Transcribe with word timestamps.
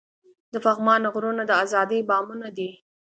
د 0.53 0.55
پغمان 0.65 1.01
غرونه 1.13 1.43
د 1.47 1.51
ازادۍ 1.63 1.99
بامونه 2.09 2.47
دي. 2.57 2.69